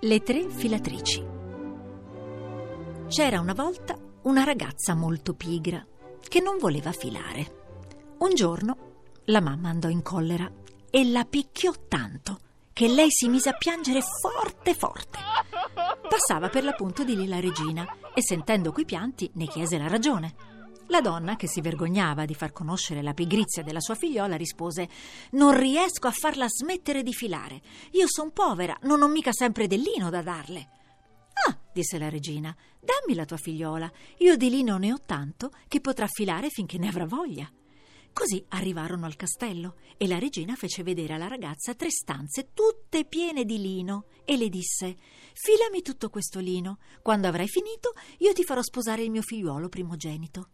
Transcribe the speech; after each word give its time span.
Le 0.00 0.22
tre 0.22 0.48
filatrici. 0.48 1.26
C'era 3.08 3.40
una 3.40 3.52
volta 3.52 3.98
una 4.22 4.44
ragazza 4.44 4.94
molto 4.94 5.34
pigra 5.34 5.84
che 6.20 6.40
non 6.40 6.56
voleva 6.58 6.92
filare. 6.92 8.14
Un 8.18 8.32
giorno 8.32 8.76
la 9.24 9.40
mamma 9.40 9.70
andò 9.70 9.88
in 9.88 10.02
collera 10.02 10.48
e 10.88 11.10
la 11.10 11.24
picchiò 11.24 11.72
tanto 11.88 12.38
che 12.72 12.86
lei 12.86 13.10
si 13.10 13.28
mise 13.28 13.48
a 13.48 13.56
piangere 13.56 14.00
forte 14.00 14.74
forte. 14.74 15.18
Passava 16.08 16.48
per 16.48 16.62
l'appunto 16.62 17.02
di 17.02 17.16
lì 17.16 17.26
la 17.26 17.40
regina 17.40 17.84
e 18.14 18.22
sentendo 18.22 18.70
quei 18.70 18.84
pianti 18.84 19.28
ne 19.34 19.46
chiese 19.46 19.78
la 19.78 19.88
ragione. 19.88 20.57
La 20.90 21.02
donna, 21.02 21.36
che 21.36 21.46
si 21.46 21.60
vergognava 21.60 22.24
di 22.24 22.34
far 22.34 22.52
conoscere 22.52 23.02
la 23.02 23.12
pigrizia 23.12 23.62
della 23.62 23.80
sua 23.80 23.94
figliola, 23.94 24.36
rispose: 24.36 24.88
Non 25.32 25.56
riesco 25.56 26.06
a 26.06 26.12
farla 26.12 26.48
smettere 26.48 27.02
di 27.02 27.12
filare. 27.12 27.60
Io 27.92 28.06
son 28.08 28.32
povera, 28.32 28.76
non 28.82 29.02
ho 29.02 29.08
mica 29.08 29.32
sempre 29.32 29.66
del 29.66 29.80
lino 29.80 30.08
da 30.08 30.22
darle. 30.22 30.68
Ah, 31.46 31.58
disse 31.72 31.98
la 31.98 32.08
regina, 32.08 32.56
dammi 32.80 33.14
la 33.14 33.26
tua 33.26 33.36
figliola. 33.36 33.90
Io 34.18 34.36
di 34.36 34.48
lino 34.48 34.78
ne 34.78 34.92
ho 34.92 34.98
tanto 35.04 35.52
che 35.68 35.80
potrà 35.80 36.06
filare 36.06 36.48
finché 36.48 36.78
ne 36.78 36.88
avrà 36.88 37.04
voglia. 37.04 37.50
Così 38.10 38.42
arrivarono 38.48 39.04
al 39.04 39.14
castello 39.14 39.76
e 39.98 40.08
la 40.08 40.18
regina 40.18 40.56
fece 40.56 40.82
vedere 40.82 41.12
alla 41.12 41.28
ragazza 41.28 41.74
tre 41.74 41.90
stanze 41.90 42.48
tutte 42.54 43.04
piene 43.04 43.44
di 43.44 43.60
lino 43.60 44.06
e 44.24 44.38
le 44.38 44.48
disse: 44.48 44.96
Filami 45.34 45.82
tutto 45.82 46.08
questo 46.08 46.40
lino. 46.40 46.78
Quando 47.02 47.28
avrai 47.28 47.46
finito, 47.46 47.92
io 48.18 48.32
ti 48.32 48.42
farò 48.42 48.62
sposare 48.62 49.02
il 49.02 49.10
mio 49.10 49.22
figliuolo 49.22 49.68
primogenito. 49.68 50.48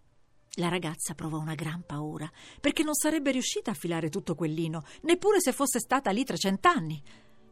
La 0.59 0.69
ragazza 0.69 1.15
provò 1.15 1.39
una 1.39 1.55
gran 1.55 1.83
paura, 1.85 2.31
perché 2.61 2.85
non 2.85 2.95
sarebbe 2.95 3.33
riuscita 3.33 3.73
a 3.73 3.75
filare 3.75 4.09
tutto 4.09 4.35
quel 4.35 4.53
lino, 4.53 4.85
neppure 5.03 5.41
se 5.41 5.53
fosse 5.53 5.81
stata 5.81 6.11
lì 6.11 6.23
trecent'anni. 6.23 7.03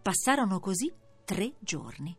Passarono 0.01 0.61
così 0.61 0.93
tre 1.25 1.55
giorni. 1.59 2.17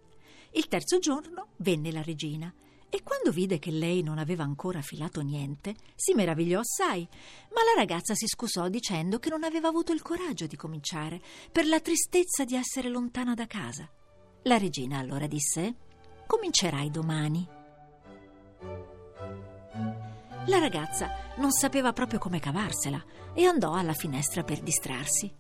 Il 0.52 0.68
terzo 0.68 1.00
giorno 1.00 1.50
venne 1.58 1.92
la 1.92 2.02
regina 2.02 2.54
e 2.90 3.02
quando 3.02 3.32
vide 3.32 3.58
che 3.58 3.72
lei 3.72 4.04
non 4.04 4.20
aveva 4.20 4.44
ancora 4.44 4.82
filato 4.82 5.22
niente, 5.22 5.74
si 5.96 6.14
meravigliò 6.14 6.60
assai, 6.60 7.08
ma 7.54 7.64
la 7.64 7.80
ragazza 7.80 8.14
si 8.14 8.28
scusò 8.28 8.68
dicendo 8.68 9.18
che 9.18 9.30
non 9.30 9.44
aveva 9.44 9.70
avuto 9.70 9.94
il 9.94 10.02
coraggio 10.02 10.46
di 10.46 10.56
cominciare 10.56 11.20
per 11.52 11.66
la 11.66 11.80
tristezza 11.80 12.44
di 12.44 12.56
essere 12.56 12.90
lontana 12.90 13.34
da 13.34 13.48
casa. 13.48 13.90
La 14.44 14.58
regina 14.58 15.00
allora 15.00 15.26
disse: 15.26 15.76
Comincerai 16.28 16.92
domani. 16.92 17.62
La 20.48 20.60
ragazza 20.60 21.10
non 21.38 21.52
sapeva 21.52 21.94
proprio 21.94 22.20
come 22.20 22.40
cavarsela 22.40 23.02
e 23.34 23.46
andò 23.46 23.74
alla 23.74 23.94
finestra 23.94 24.44
per 24.44 24.60
distrarsi. 24.62 25.34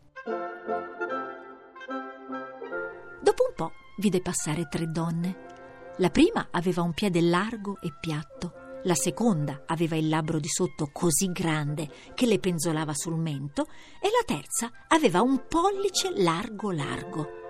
Dopo 3.21 3.43
un 3.47 3.53
po' 3.55 3.71
vide 3.97 4.21
passare 4.21 4.67
tre 4.69 4.89
donne. 4.89 5.51
La 5.97 6.09
prima 6.09 6.47
aveva 6.51 6.81
un 6.81 6.93
piede 6.93 7.21
largo 7.21 7.79
e 7.81 7.93
piatto, 7.99 8.79
la 8.83 8.95
seconda 8.95 9.63
aveva 9.65 9.95
il 9.95 10.09
labbro 10.09 10.39
di 10.39 10.47
sotto 10.47 10.89
così 10.91 11.31
grande 11.31 11.89
che 12.13 12.25
le 12.25 12.39
penzolava 12.39 12.93
sul 12.93 13.17
mento 13.17 13.67
e 13.99 14.09
la 14.09 14.23
terza 14.25 14.71
aveva 14.87 15.21
un 15.21 15.45
pollice 15.47 16.11
largo 16.15 16.71
largo. 16.71 17.41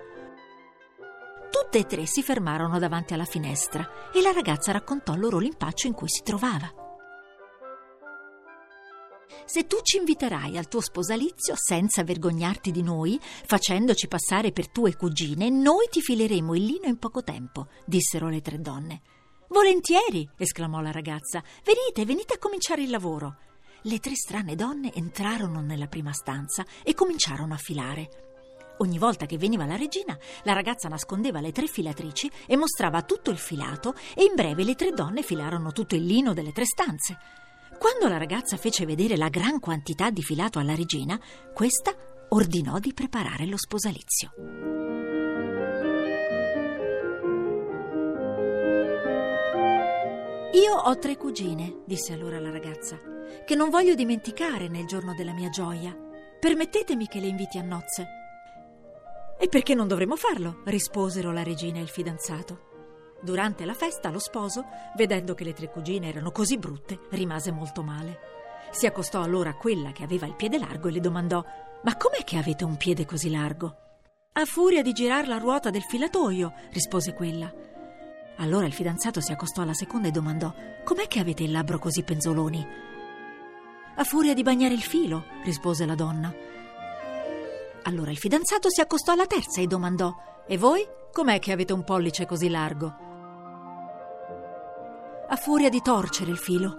Tutte 1.50 1.78
e 1.78 1.86
tre 1.86 2.06
si 2.06 2.22
fermarono 2.22 2.78
davanti 2.78 3.14
alla 3.14 3.24
finestra 3.24 4.10
e 4.12 4.20
la 4.20 4.32
ragazza 4.32 4.72
raccontò 4.72 5.14
loro 5.14 5.38
l'impaccio 5.38 5.86
in 5.86 5.92
cui 5.92 6.08
si 6.08 6.22
trovava. 6.22 6.83
Se 9.46 9.66
tu 9.66 9.76
ci 9.82 9.98
inviterai 9.98 10.56
al 10.56 10.68
tuo 10.68 10.80
sposalizio 10.80 11.54
senza 11.54 12.02
vergognarti 12.02 12.70
di 12.70 12.82
noi, 12.82 13.20
facendoci 13.20 14.08
passare 14.08 14.52
per 14.52 14.68
tue 14.68 14.96
cugine, 14.96 15.50
noi 15.50 15.86
ti 15.90 16.00
fileremo 16.00 16.54
il 16.54 16.64
lino 16.64 16.86
in 16.86 16.98
poco 16.98 17.22
tempo, 17.22 17.68
dissero 17.84 18.28
le 18.28 18.40
tre 18.40 18.58
donne. 18.58 19.02
Volentieri, 19.48 20.28
esclamò 20.38 20.80
la 20.80 20.90
ragazza. 20.90 21.42
Venite, 21.62 22.06
venite 22.06 22.34
a 22.34 22.38
cominciare 22.38 22.82
il 22.82 22.90
lavoro. 22.90 23.36
Le 23.82 23.98
tre 23.98 24.14
strane 24.14 24.54
donne 24.54 24.92
entrarono 24.94 25.60
nella 25.60 25.88
prima 25.88 26.12
stanza 26.12 26.64
e 26.82 26.94
cominciarono 26.94 27.52
a 27.52 27.58
filare. 27.58 28.08
Ogni 28.78 28.98
volta 28.98 29.26
che 29.26 29.36
veniva 29.36 29.66
la 29.66 29.76
regina, 29.76 30.18
la 30.44 30.54
ragazza 30.54 30.88
nascondeva 30.88 31.40
le 31.40 31.52
tre 31.52 31.66
filatrici 31.66 32.30
e 32.46 32.56
mostrava 32.56 33.02
tutto 33.02 33.30
il 33.30 33.38
filato 33.38 33.94
e 34.16 34.24
in 34.24 34.34
breve 34.34 34.64
le 34.64 34.74
tre 34.74 34.90
donne 34.92 35.22
filarono 35.22 35.70
tutto 35.70 35.94
il 35.94 36.04
lino 36.04 36.32
delle 36.32 36.50
tre 36.50 36.64
stanze. 36.64 37.18
Quando 37.78 38.08
la 38.08 38.18
ragazza 38.18 38.56
fece 38.56 38.86
vedere 38.86 39.16
la 39.16 39.28
gran 39.28 39.60
quantità 39.60 40.10
di 40.10 40.22
filato 40.22 40.58
alla 40.58 40.74
regina, 40.74 41.20
questa 41.52 41.94
ordinò 42.30 42.78
di 42.78 42.92
preparare 42.92 43.46
lo 43.46 43.56
sposalizio. 43.56 44.32
Io 50.52 50.72
ho 50.72 50.98
tre 50.98 51.16
cugine, 51.16 51.82
disse 51.84 52.12
allora 52.12 52.38
la 52.38 52.50
ragazza, 52.50 52.98
che 53.44 53.54
non 53.54 53.70
voglio 53.70 53.94
dimenticare 53.94 54.68
nel 54.68 54.86
giorno 54.86 55.14
della 55.14 55.32
mia 55.32 55.50
gioia. 55.50 55.96
Permettetemi 56.38 57.06
che 57.08 57.20
le 57.20 57.26
inviti 57.26 57.58
a 57.58 57.62
nozze. 57.62 58.06
E 59.38 59.48
perché 59.48 59.74
non 59.74 59.88
dovremmo 59.88 60.16
farlo? 60.16 60.62
risposero 60.66 61.32
la 61.32 61.42
regina 61.42 61.78
e 61.78 61.82
il 61.82 61.88
fidanzato. 61.88 62.73
Durante 63.24 63.64
la 63.64 63.72
festa, 63.72 64.10
lo 64.10 64.18
sposo, 64.18 64.66
vedendo 64.96 65.32
che 65.32 65.44
le 65.44 65.54
tre 65.54 65.70
cugine 65.70 66.08
erano 66.08 66.30
così 66.30 66.58
brutte, 66.58 67.06
rimase 67.12 67.50
molto 67.52 67.82
male. 67.82 68.18
Si 68.70 68.84
accostò 68.84 69.22
allora 69.22 69.48
a 69.48 69.56
quella 69.56 69.92
che 69.92 70.02
aveva 70.02 70.26
il 70.26 70.34
piede 70.34 70.58
largo 70.58 70.88
e 70.88 70.90
le 70.90 71.00
domandò: 71.00 71.42
Ma 71.84 71.96
com'è 71.96 72.22
che 72.22 72.36
avete 72.36 72.64
un 72.64 72.76
piede 72.76 73.06
così 73.06 73.30
largo? 73.30 73.76
A 74.32 74.44
furia 74.44 74.82
di 74.82 74.92
girar 74.92 75.26
la 75.26 75.38
ruota 75.38 75.70
del 75.70 75.84
filatoio, 75.84 76.52
rispose 76.70 77.14
quella. 77.14 77.50
Allora 78.36 78.66
il 78.66 78.74
fidanzato 78.74 79.22
si 79.22 79.32
accostò 79.32 79.62
alla 79.62 79.72
seconda 79.72 80.08
e 80.08 80.10
domandò: 80.10 80.52
Com'è 80.84 81.08
che 81.08 81.20
avete 81.20 81.44
il 81.44 81.50
labbro 81.50 81.78
così 81.78 82.02
penzoloni? 82.02 82.66
A 83.94 84.04
furia 84.04 84.34
di 84.34 84.42
bagnare 84.42 84.74
il 84.74 84.82
filo, 84.82 85.24
rispose 85.44 85.86
la 85.86 85.94
donna. 85.94 86.30
Allora 87.84 88.10
il 88.10 88.18
fidanzato 88.18 88.68
si 88.68 88.82
accostò 88.82 89.12
alla 89.12 89.26
terza 89.26 89.62
e 89.62 89.66
domandò: 89.66 90.14
E 90.46 90.58
voi? 90.58 90.86
Com'è 91.10 91.38
che 91.38 91.52
avete 91.52 91.72
un 91.72 91.84
pollice 91.84 92.26
così 92.26 92.50
largo? 92.50 93.03
A 95.34 95.36
furia 95.36 95.68
di 95.68 95.82
torcere 95.82 96.30
il 96.30 96.38
filo. 96.38 96.76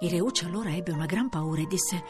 Il 0.00 0.10
Reuccio 0.10 0.46
allora 0.46 0.74
ebbe 0.74 0.90
una 0.90 1.04
gran 1.04 1.28
paura 1.28 1.60
e 1.60 1.66
disse: 1.66 2.02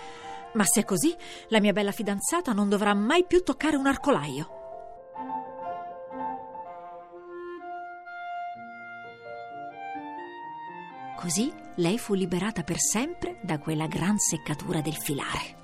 Ma 0.54 0.64
se 0.64 0.82
è 0.82 0.84
così, 0.84 1.14
la 1.48 1.60
mia 1.60 1.72
bella 1.72 1.91
fidanzata 1.91 2.52
non 2.52 2.69
dovrà 2.69 2.94
mai 2.94 3.24
più 3.26 3.42
toccare 3.42 3.76
un 3.76 3.86
arcolaio. 3.86 4.58
Così 11.16 11.52
lei 11.76 11.98
fu 11.98 12.14
liberata 12.14 12.62
per 12.62 12.78
sempre 12.78 13.38
da 13.42 13.58
quella 13.58 13.86
gran 13.86 14.16
seccatura 14.16 14.80
del 14.80 14.96
filare. 14.96 15.59